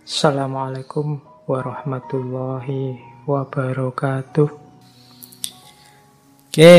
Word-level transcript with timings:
Assalamualaikum 0.00 1.20
warahmatullahi 1.44 2.96
wabarakatuh. 3.28 4.48
Oke, 6.48 6.76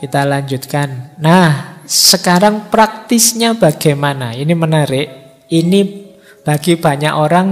kita 0.00 0.20
lanjutkan. 0.24 1.20
Nah, 1.20 1.84
sekarang 1.84 2.72
praktisnya 2.72 3.52
bagaimana? 3.52 4.32
Ini 4.32 4.56
menarik. 4.56 5.08
Ini 5.52 5.80
bagi 6.48 6.80
banyak 6.80 7.12
orang 7.12 7.48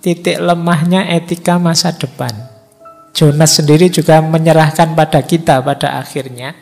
titik 0.00 0.40
lemahnya 0.40 1.04
etika 1.20 1.60
masa 1.60 1.92
depan. 1.92 2.32
Jonas 3.12 3.60
sendiri 3.60 3.92
juga 3.92 4.24
menyerahkan 4.24 4.96
pada 4.96 5.20
kita 5.20 5.60
pada 5.60 6.00
akhirnya. 6.00 6.56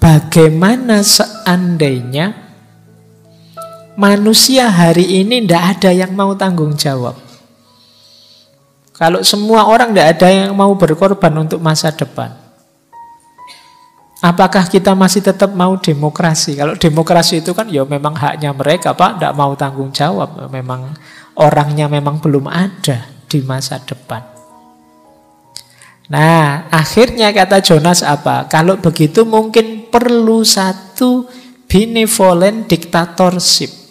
Bagaimana 0.00 1.04
seandainya 1.04 2.45
manusia 3.96 4.68
hari 4.68 5.24
ini 5.24 5.42
tidak 5.42 5.80
ada 5.80 5.90
yang 5.90 6.12
mau 6.12 6.36
tanggung 6.36 6.76
jawab? 6.76 7.16
Kalau 8.96 9.20
semua 9.20 9.68
orang 9.68 9.92
tidak 9.92 10.08
ada 10.16 10.28
yang 10.32 10.52
mau 10.56 10.72
berkorban 10.72 11.32
untuk 11.36 11.60
masa 11.60 11.92
depan. 11.92 12.32
Apakah 14.24 14.64
kita 14.72 14.96
masih 14.96 15.20
tetap 15.20 15.52
mau 15.52 15.76
demokrasi? 15.76 16.56
Kalau 16.56 16.72
demokrasi 16.72 17.44
itu 17.44 17.52
kan 17.52 17.68
ya 17.68 17.84
memang 17.84 18.16
haknya 18.16 18.56
mereka, 18.56 18.96
Pak, 18.96 19.20
tidak 19.20 19.36
mau 19.36 19.52
tanggung 19.52 19.92
jawab. 19.92 20.48
Memang 20.48 20.96
orangnya 21.36 21.84
memang 21.84 22.16
belum 22.16 22.48
ada 22.48 23.04
di 23.28 23.44
masa 23.44 23.76
depan. 23.84 24.24
Nah, 26.08 26.70
akhirnya 26.72 27.28
kata 27.36 27.60
Jonas 27.60 28.00
apa? 28.00 28.48
Kalau 28.48 28.80
begitu 28.80 29.28
mungkin 29.28 29.92
perlu 29.92 30.40
satu 30.40 31.28
benevolent 31.68 32.70
dictatorship. 32.70 33.85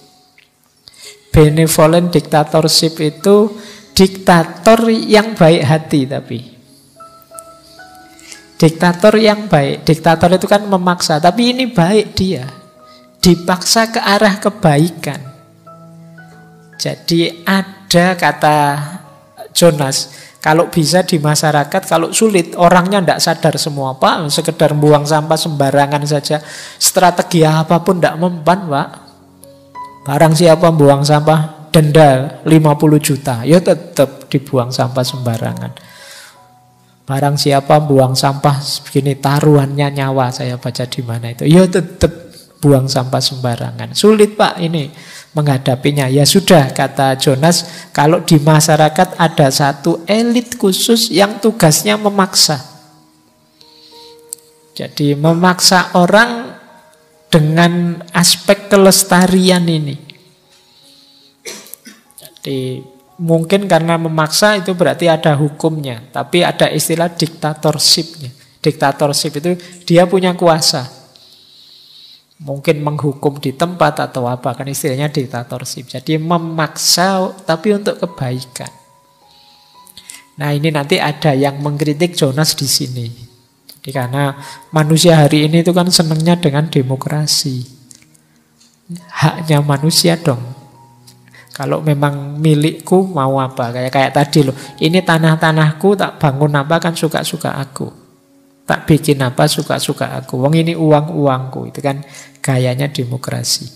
Benevolent 1.36 2.16
dictatorship 2.16 2.96
itu 3.04 3.60
diktator 3.92 4.88
yang 4.88 5.36
baik 5.36 5.64
hati 5.68 6.08
tapi. 6.08 6.40
Diktator 8.56 9.20
yang 9.20 9.52
baik. 9.52 9.84
Diktator 9.84 10.32
itu 10.40 10.48
kan 10.48 10.64
memaksa, 10.64 11.20
tapi 11.20 11.52
ini 11.52 11.68
baik 11.68 12.16
dia. 12.16 12.48
Dipaksa 13.20 13.92
ke 13.92 14.00
arah 14.00 14.40
kebaikan. 14.40 15.20
Jadi 16.80 17.44
ada 17.44 18.16
kata 18.16 18.60
Jonas, 19.52 20.16
kalau 20.40 20.72
bisa 20.72 21.04
di 21.04 21.20
masyarakat, 21.20 21.82
kalau 21.84 22.16
sulit 22.16 22.56
orangnya 22.56 23.04
tidak 23.04 23.20
sadar 23.20 23.56
semua 23.60 24.00
Pak, 24.00 24.32
sekedar 24.32 24.72
buang 24.72 25.04
sampah 25.04 25.36
sembarangan 25.36 26.04
saja. 26.08 26.40
Strategi 26.80 27.44
apa 27.44 27.84
pun 27.84 28.00
tidak 28.00 28.24
mempan 28.24 28.72
Pak. 28.72 29.05
Barang 30.06 30.38
siapa 30.38 30.70
buang 30.70 31.02
sampah, 31.02 31.74
denda 31.74 32.40
50 32.46 33.02
juta, 33.02 33.42
ya 33.42 33.58
tetap 33.58 34.30
dibuang 34.30 34.70
sampah 34.70 35.02
sembarangan. 35.02 35.72
Barang 37.06 37.38
siapa 37.38 37.82
buang 37.82 38.14
sampah 38.14 38.62
begini 38.86 39.18
taruhannya 39.18 39.94
nyawa 39.94 40.30
saya 40.30 40.58
baca 40.62 40.86
di 40.86 41.02
mana 41.06 41.34
itu. 41.34 41.46
Ya 41.46 41.66
tetap 41.66 42.10
buang 42.62 42.90
sampah 42.90 43.22
sembarangan. 43.22 43.94
Sulit 43.94 44.34
Pak 44.34 44.58
ini 44.58 44.90
menghadapinya. 45.38 46.10
Ya 46.10 46.26
sudah 46.26 46.74
kata 46.74 47.14
Jonas, 47.22 47.90
kalau 47.94 48.26
di 48.26 48.42
masyarakat 48.42 49.22
ada 49.22 49.48
satu 49.54 50.02
elit 50.10 50.58
khusus 50.58 51.14
yang 51.14 51.38
tugasnya 51.38 51.94
memaksa. 51.98 52.58
Jadi 54.76 55.14
memaksa 55.16 55.94
orang 55.96 56.45
dengan 57.36 58.00
aspek 58.16 58.72
kelestarian 58.72 59.68
ini. 59.68 60.00
Jadi 62.16 62.80
mungkin 63.20 63.68
karena 63.68 64.00
memaksa 64.00 64.56
itu 64.56 64.72
berarti 64.72 65.12
ada 65.12 65.36
hukumnya, 65.36 66.00
tapi 66.16 66.48
ada 66.48 66.72
istilah 66.72 67.12
diktatorshipnya. 67.12 68.32
Diktatorship 68.64 69.36
itu 69.44 69.52
dia 69.84 70.08
punya 70.08 70.32
kuasa. 70.32 70.88
Mungkin 72.40 72.80
menghukum 72.80 73.44
di 73.44 73.52
tempat 73.52 74.00
atau 74.00 74.32
apa 74.32 74.56
kan 74.56 74.72
istilahnya 74.72 75.12
diktatorship. 75.12 75.92
Jadi 75.92 76.16
memaksa 76.16 77.36
tapi 77.44 77.76
untuk 77.76 78.00
kebaikan. 78.00 78.72
Nah 80.40 80.56
ini 80.56 80.72
nanti 80.72 81.04
ada 81.04 81.36
yang 81.36 81.60
mengkritik 81.60 82.16
Jonas 82.16 82.56
di 82.56 82.68
sini. 82.68 83.35
Jadi 83.86 83.94
karena 83.94 84.34
manusia 84.74 85.14
hari 85.14 85.46
ini 85.46 85.62
itu 85.62 85.70
kan 85.70 85.86
senangnya 85.94 86.34
dengan 86.42 86.66
demokrasi. 86.66 87.62
Haknya 89.14 89.62
manusia 89.62 90.18
dong. 90.18 90.42
Kalau 91.54 91.86
memang 91.86 92.42
milikku 92.42 93.06
mau 93.14 93.38
apa? 93.38 93.70
Kayak 93.70 93.94
kayak 93.94 94.12
tadi 94.18 94.42
loh. 94.42 94.58
Ini 94.82 95.06
tanah-tanahku 95.06 95.94
tak 95.94 96.18
bangun 96.18 96.58
apa 96.58 96.82
kan 96.82 96.98
suka-suka 96.98 97.54
aku. 97.62 97.94
Tak 98.66 98.90
bikin 98.90 99.22
apa 99.22 99.46
suka-suka 99.46 100.18
aku. 100.18 100.42
Wong 100.42 100.58
ini 100.58 100.74
uang-uangku. 100.74 101.70
Itu 101.70 101.86
kan 101.86 102.02
gayanya 102.42 102.90
demokrasi. 102.90 103.70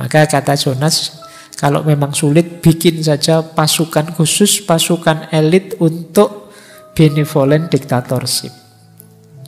Maka 0.00 0.24
kata 0.24 0.56
Jonas, 0.56 1.20
kalau 1.60 1.84
memang 1.84 2.16
sulit 2.16 2.64
bikin 2.64 3.04
saja 3.04 3.44
pasukan 3.44 4.16
khusus, 4.16 4.64
pasukan 4.64 5.28
elit 5.28 5.76
untuk 5.76 6.56
benevolent 6.96 7.68
dictatorship. 7.68 8.59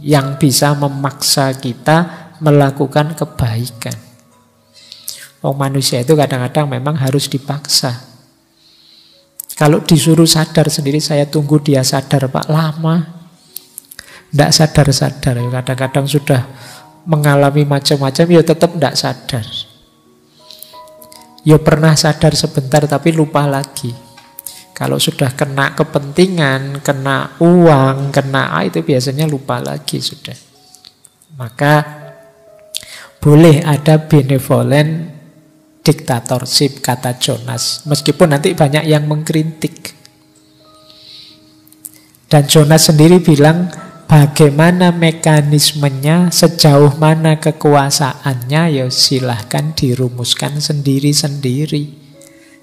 Yang 0.02 0.26
bisa 0.42 0.74
memaksa 0.74 1.54
kita 1.54 2.30
melakukan 2.42 3.14
kebaikan. 3.14 3.94
Oh 5.42 5.54
manusia 5.54 6.02
itu 6.02 6.18
kadang-kadang 6.18 6.66
memang 6.66 6.98
harus 6.98 7.30
dipaksa. 7.30 8.12
Kalau 9.54 9.78
disuruh 9.78 10.26
sadar 10.26 10.66
sendiri, 10.66 10.98
saya 10.98 11.22
tunggu 11.30 11.62
dia 11.62 11.86
sadar 11.86 12.26
Pak 12.26 12.50
lama. 12.50 13.22
Tidak 14.32 14.50
sadar-sadar. 14.50 15.38
Kadang-kadang 15.38 16.06
sudah 16.08 16.42
mengalami 17.06 17.62
macam-macam, 17.62 18.26
ya 18.26 18.42
tetap 18.42 18.74
tidak 18.74 18.94
sadar. 18.98 19.46
Ya 21.42 21.58
pernah 21.58 21.94
sadar 21.94 22.34
sebentar 22.34 22.86
tapi 22.90 23.14
lupa 23.14 23.46
lagi. 23.46 23.94
Kalau 24.72 24.96
sudah 24.96 25.36
kena 25.36 25.76
kepentingan, 25.76 26.80
kena 26.80 27.36
uang, 27.38 28.10
kena 28.10 28.56
itu 28.64 28.80
biasanya 28.80 29.28
lupa 29.28 29.60
lagi 29.60 30.00
sudah. 30.00 30.34
Maka 31.36 31.74
boleh 33.22 33.62
ada 33.62 34.00
benevolent 34.02 35.12
diktatorship 35.84 36.82
kata 36.82 37.20
Jonas. 37.20 37.84
Meskipun 37.86 38.32
nanti 38.32 38.56
banyak 38.56 38.88
yang 38.88 39.04
mengkritik. 39.06 39.94
Dan 42.26 42.48
Jonas 42.48 42.88
sendiri 42.88 43.20
bilang 43.20 43.68
Bagaimana 44.12 44.92
mekanismenya, 44.92 46.28
sejauh 46.28 47.00
mana 47.00 47.40
kekuasaannya, 47.40 48.62
ya 48.76 48.86
silahkan 48.92 49.72
dirumuskan 49.72 50.60
sendiri-sendiri. 50.60 52.01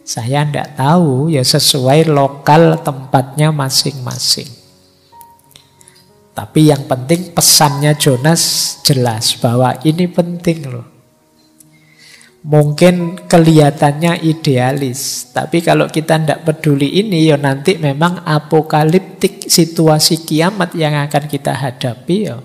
Saya 0.09 0.41
tidak 0.41 0.73
tahu, 0.73 1.29
ya 1.29 1.45
sesuai 1.45 2.09
lokal 2.09 2.81
tempatnya 2.81 3.53
masing-masing. 3.53 4.49
Tapi 6.33 6.73
yang 6.73 6.89
penting 6.89 7.29
pesannya 7.29 7.93
Jonas 7.93 8.41
jelas 8.81 9.37
bahwa 9.37 9.77
ini 9.85 10.09
penting 10.09 10.65
loh. 10.65 10.87
Mungkin 12.41 13.29
kelihatannya 13.29 14.25
idealis, 14.25 15.29
tapi 15.29 15.61
kalau 15.61 15.85
kita 15.85 16.17
tidak 16.17 16.41
peduli 16.41 17.05
ini, 17.05 17.29
ya 17.29 17.37
nanti 17.37 17.77
memang 17.77 18.25
apokaliptik 18.25 19.45
situasi 19.45 20.25
kiamat 20.25 20.73
yang 20.73 20.97
akan 21.05 21.29
kita 21.29 21.53
hadapi, 21.53 22.17
ya 22.33 22.41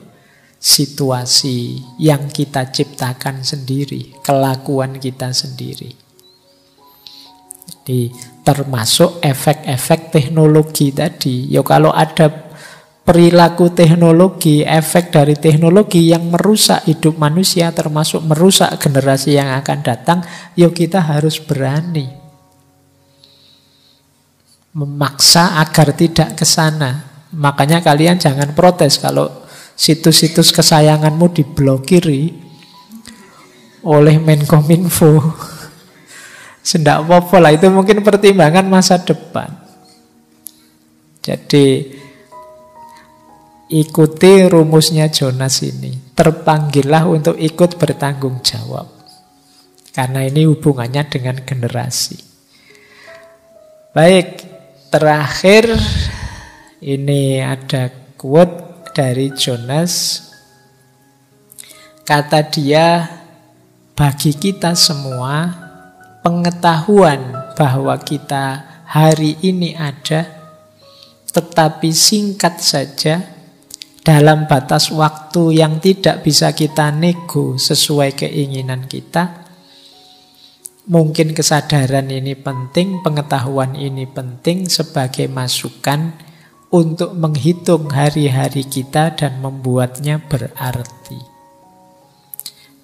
situasi 0.61 1.81
yang 1.97 2.29
kita 2.29 2.69
ciptakan 2.69 3.41
sendiri, 3.41 4.21
kelakuan 4.21 5.01
kita 5.01 5.33
sendiri. 5.33 6.04
Jadi 7.65 8.13
termasuk 8.45 9.25
efek-efek 9.25 10.13
teknologi 10.13 10.93
tadi. 10.93 11.49
Ya 11.49 11.65
kalau 11.65 11.93
ada 11.93 12.29
perilaku 13.05 13.73
teknologi, 13.73 14.65
efek 14.65 15.13
dari 15.13 15.37
teknologi 15.37 16.09
yang 16.09 16.29
merusak 16.33 16.89
hidup 16.89 17.21
manusia 17.21 17.73
termasuk 17.73 18.25
merusak 18.25 18.73
generasi 18.81 19.37
yang 19.37 19.53
akan 19.61 19.79
datang, 19.85 20.19
yuk 20.57 20.73
kita 20.73 21.01
harus 21.01 21.37
berani 21.41 22.25
memaksa 24.75 25.63
agar 25.63 25.95
tidak 25.95 26.35
ke 26.35 26.43
sana. 26.43 27.07
Makanya 27.31 27.81
kalian 27.81 28.19
jangan 28.19 28.53
protes 28.53 28.99
kalau 28.99 29.31
situs-situs 29.79 30.51
kesayanganmu 30.51 31.31
diblokiri 31.31 32.35
oleh 33.87 34.19
Menkominfo. 34.19 35.54
Sendak 36.65 37.05
apa 37.05 37.37
lah 37.39 37.53
itu 37.53 37.69
mungkin 37.69 38.01
pertimbangan 38.01 38.65
masa 38.65 38.97
depan. 38.97 39.53
Jadi 41.21 41.95
Ikuti 43.75 44.45
rumusnya 44.45 45.09
Jonas 45.09 45.65
ini. 45.65 46.13
Terpanggillah 46.13 47.09
untuk 47.09 47.35
ikut 47.41 47.81
bertanggung 47.81 48.45
jawab. 48.45 48.87
Karena 49.91 50.23
ini 50.23 50.45
hubungannya 50.45 51.03
dengan 51.09 51.41
generasi. 51.43 52.21
Baik, 53.97 54.47
terakhir 54.93 55.75
ini 56.85 57.41
ada 57.41 57.89
quote 58.21 58.93
dari 58.93 59.33
Jonas. 59.33 60.23
Kata 62.05 62.45
dia, 62.45 63.09
bagi 63.97 64.37
kita 64.37 64.77
semua, 64.77 65.64
pengetahuan 66.25 67.53
bahwa 67.53 68.01
kita 68.01 68.65
hari 68.89 69.37
ini 69.45 69.77
ada, 69.77 70.25
tetapi 71.29 71.93
singkat 71.93 72.65
saja, 72.65 73.21
dalam 74.01 74.49
batas 74.49 74.89
waktu 74.89 75.61
yang 75.61 75.85
tidak 75.85 76.25
bisa 76.25 76.57
kita 76.57 76.89
nego 76.89 77.61
sesuai 77.61 78.17
keinginan 78.17 78.89
kita, 78.89 79.45
mungkin 80.89 81.37
kesadaran 81.37 82.09
ini 82.09 82.33
penting, 82.33 83.05
pengetahuan 83.05 83.77
ini 83.77 84.09
penting 84.09 84.65
sebagai 84.73 85.29
masukan 85.29 86.17
untuk 86.73 87.13
menghitung 87.13 87.93
hari-hari 87.93 88.65
kita 88.65 89.13
dan 89.13 89.45
membuatnya 89.45 90.25
berarti. 90.25 91.34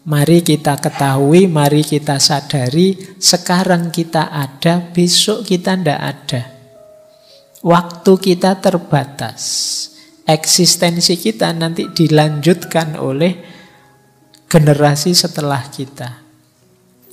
Mari 0.01 0.41
kita 0.41 0.81
ketahui, 0.81 1.45
mari 1.45 1.85
kita 1.85 2.17
sadari, 2.17 2.97
sekarang 3.21 3.93
kita 3.93 4.33
ada, 4.33 4.81
besok 4.97 5.45
kita 5.45 5.77
tidak 5.77 6.01
ada. 6.01 6.43
Waktu 7.61 8.13
kita 8.17 8.57
terbatas. 8.65 9.43
Eksistensi 10.25 11.21
kita 11.21 11.53
nanti 11.53 11.93
dilanjutkan 11.93 12.97
oleh 12.97 13.33
generasi 14.49 15.13
setelah 15.13 15.69
kita. 15.69 16.23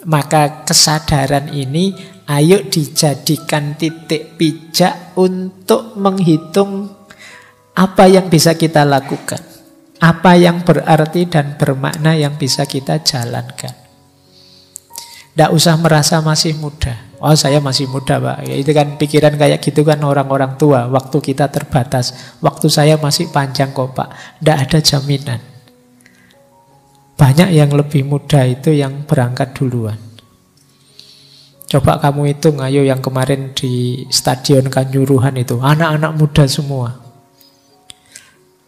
Maka 0.07 0.63
kesadaran 0.63 1.51
ini 1.51 1.91
ayo 2.31 2.63
dijadikan 2.71 3.75
titik 3.75 4.39
pijak 4.39 5.17
untuk 5.19 5.99
menghitung 5.99 6.87
apa 7.75 8.07
yang 8.07 8.31
bisa 8.31 8.55
kita 8.55 8.87
lakukan. 8.87 9.56
Apa 9.97 10.37
yang 10.37 10.61
berarti 10.61 11.25
dan 11.25 11.57
bermakna 11.57 12.13
yang 12.13 12.37
bisa 12.37 12.69
kita 12.69 13.01
jalankan. 13.01 13.73
Tidak 15.33 15.53
usah 15.53 15.77
merasa 15.77 16.21
masih 16.21 16.57
muda. 16.57 16.97
Oh 17.17 17.33
saya 17.33 17.57
masih 17.57 17.89
muda 17.89 18.21
pak. 18.21 18.45
Ya, 18.45 18.57
itu 18.57 18.73
kan 18.73 18.97
pikiran 18.97 19.37
kayak 19.37 19.61
gitu 19.61 19.81
kan 19.81 19.97
orang-orang 20.05 20.57
tua. 20.57 20.85
Waktu 20.85 21.17
kita 21.21 21.49
terbatas. 21.49 22.37
Waktu 22.41 22.69
saya 22.69 22.97
masih 22.97 23.29
panjang 23.33 23.73
kok 23.73 23.93
pak. 23.97 24.37
Tidak 24.41 24.57
ada 24.57 24.79
jaminan. 24.81 25.41
Banyak 27.17 27.49
yang 27.49 27.73
lebih 27.73 28.05
muda 28.05 28.45
itu 28.45 28.69
yang 28.69 29.05
berangkat 29.09 29.57
duluan. 29.57 29.97
Coba 31.67 31.99
kamu 31.99 32.31
hitung, 32.31 32.61
ayo 32.63 32.85
yang 32.85 33.01
kemarin 33.03 33.51
di 33.51 34.05
Stadion 34.13 34.69
Kanjuruhan 34.69 35.35
itu. 35.35 35.57
Anak-anak 35.57 36.13
muda 36.17 36.45
semua. 36.45 37.06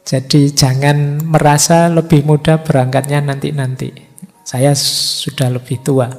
Jadi 0.09 0.49
jangan 0.57 1.21
merasa 1.21 1.85
lebih 1.85 2.25
muda 2.25 2.65
berangkatnya 2.65 3.21
nanti-nanti. 3.21 3.93
Saya 4.41 4.73
sudah 4.73 5.53
lebih 5.53 5.85
tua. 5.85 6.09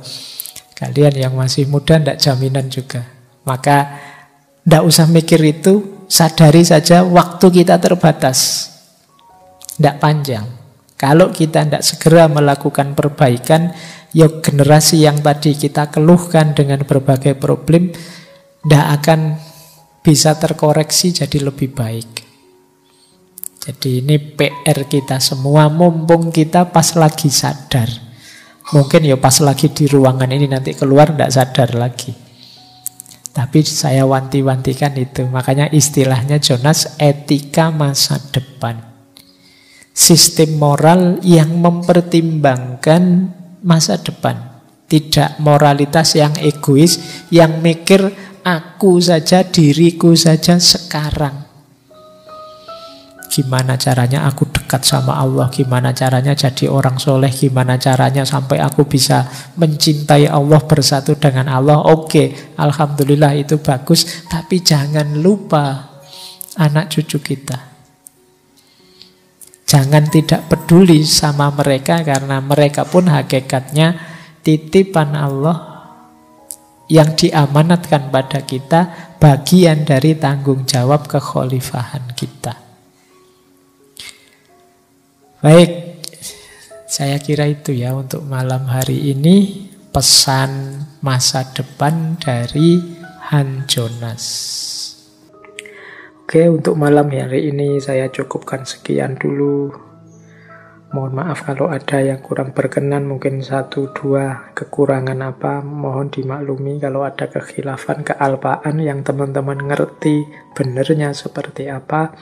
Kalian 0.78 1.18
yang 1.18 1.34
masih 1.34 1.66
muda 1.66 1.98
tidak 1.98 2.22
jaminan 2.22 2.70
juga. 2.70 3.02
Maka 3.42 3.98
tidak 4.62 4.86
usah 4.86 5.10
mikir 5.10 5.42
itu, 5.42 6.06
sadari 6.06 6.62
saja 6.62 7.02
waktu 7.02 7.50
kita 7.50 7.82
terbatas. 7.82 8.70
Tidak 9.74 9.98
panjang. 9.98 10.46
Kalau 10.94 11.34
kita 11.34 11.66
tidak 11.66 11.82
segera 11.82 12.30
melakukan 12.30 12.94
perbaikan, 12.94 13.74
ya 14.14 14.30
generasi 14.38 15.02
yang 15.02 15.18
tadi 15.18 15.58
kita 15.58 15.90
keluhkan 15.90 16.54
dengan 16.54 16.86
berbagai 16.86 17.34
problem, 17.34 17.90
tidak 18.62 18.86
akan 19.02 19.34
bisa 20.06 20.38
terkoreksi 20.38 21.10
jadi 21.10 21.50
lebih 21.50 21.74
baik. 21.74 22.19
Jadi 23.60 24.00
ini 24.00 24.16
PR 24.16 24.88
kita 24.88 25.20
semua, 25.20 25.68
mumpung 25.68 26.32
kita 26.32 26.72
pas 26.72 26.96
lagi 26.96 27.28
sadar. 27.28 27.92
Mungkin 28.72 29.04
ya 29.04 29.20
pas 29.20 29.36
lagi 29.44 29.68
di 29.68 29.84
ruangan 29.84 30.32
ini 30.32 30.48
nanti 30.48 30.72
keluar 30.72 31.12
tidak 31.12 31.28
sadar 31.28 31.70
lagi. 31.76 32.16
Tapi 33.36 33.60
saya 33.60 34.08
wanti-wantikan 34.08 34.96
itu. 34.96 35.28
Makanya 35.28 35.68
istilahnya 35.68 36.40
Jonas 36.40 36.96
etika 36.96 37.68
masa 37.68 38.16
depan. 38.32 38.80
Sistem 39.92 40.56
moral 40.56 41.20
yang 41.20 41.60
mempertimbangkan 41.60 43.28
masa 43.60 44.00
depan. 44.00 44.64
Tidak 44.88 45.38
moralitas 45.44 46.16
yang 46.16 46.32
egois, 46.40 47.26
yang 47.28 47.60
mikir 47.60 48.08
aku 48.40 48.98
saja, 48.98 49.44
diriku 49.44 50.16
saja 50.16 50.56
sekarang. 50.56 51.49
Gimana 53.30 53.78
caranya 53.78 54.26
aku 54.26 54.50
dekat 54.50 54.82
sama 54.82 55.14
Allah, 55.14 55.46
gimana 55.54 55.94
caranya 55.94 56.34
jadi 56.34 56.66
orang 56.66 56.98
soleh, 56.98 57.30
gimana 57.30 57.78
caranya 57.78 58.26
sampai 58.26 58.58
aku 58.58 58.90
bisa 58.90 59.22
mencintai 59.54 60.26
Allah 60.26 60.58
bersatu 60.66 61.14
dengan 61.14 61.46
Allah. 61.46 61.78
Oke, 61.78 62.34
Alhamdulillah 62.58 63.38
itu 63.38 63.62
bagus, 63.62 64.26
tapi 64.26 64.66
jangan 64.66 65.14
lupa 65.22 65.94
anak 66.58 66.90
cucu 66.90 67.22
kita. 67.22 67.70
Jangan 69.62 70.10
tidak 70.10 70.50
peduli 70.50 71.06
sama 71.06 71.54
mereka 71.54 72.02
karena 72.02 72.42
mereka 72.42 72.82
pun 72.82 73.06
hakikatnya 73.06 73.94
titipan 74.42 75.14
Allah 75.14 75.70
yang 76.90 77.14
diamanatkan 77.14 78.10
pada 78.10 78.42
kita 78.42 79.14
bagian 79.22 79.86
dari 79.86 80.18
tanggung 80.18 80.66
jawab 80.66 81.06
kekhalifahan 81.06 82.10
kita. 82.18 82.69
Baik, 85.40 86.04
saya 86.84 87.16
kira 87.16 87.48
itu 87.48 87.72
ya 87.72 87.96
untuk 87.96 88.28
malam 88.28 88.68
hari 88.68 89.08
ini 89.08 89.64
pesan 89.88 90.84
masa 91.00 91.48
depan 91.56 92.20
dari 92.20 92.76
Han 93.32 93.64
Jonas. 93.64 94.20
Oke, 96.20 96.44
untuk 96.44 96.76
malam 96.76 97.08
hari 97.08 97.48
ini 97.48 97.80
saya 97.80 98.12
cukupkan 98.12 98.68
sekian 98.68 99.16
dulu. 99.16 99.72
Mohon 100.92 101.12
maaf 101.24 101.48
kalau 101.48 101.72
ada 101.72 102.04
yang 102.04 102.20
kurang 102.20 102.52
berkenan, 102.52 103.08
mungkin 103.08 103.40
satu 103.40 103.96
dua 103.96 104.52
kekurangan 104.52 105.24
apa, 105.24 105.64
mohon 105.64 106.12
dimaklumi 106.12 106.84
kalau 106.84 107.00
ada 107.00 107.32
kekhilafan, 107.32 108.04
kealpaan 108.04 108.76
yang 108.76 109.00
teman-teman 109.00 109.56
ngerti 109.72 110.20
benernya 110.52 111.16
seperti 111.16 111.72
apa, 111.72 112.12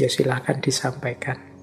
ya 0.00 0.08
silahkan 0.08 0.56
disampaikan. 0.56 1.55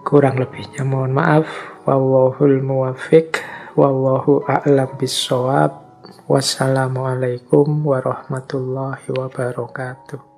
Kurang 0.00 0.40
lebihnya 0.40 0.82
mohon 0.86 1.12
maaf. 1.12 1.46
Wallahul 1.84 2.64
muwafiq. 2.64 3.40
Wallahu 3.76 4.44
a'lam 4.48 4.96
bisawab. 4.96 5.76
Wassalamualaikum 6.30 7.82
warahmatullahi 7.82 9.06
wabarakatuh. 9.10 10.29